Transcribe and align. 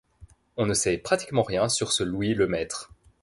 On 0.57 0.65
ne 0.65 0.73
sait 0.73 0.97
pratiquement 0.97 1.43
rien 1.43 1.69
sur 1.69 1.91
ce 1.91 2.01
Louis 2.01 2.33
Le 2.33 2.47
Maître. 2.47 2.91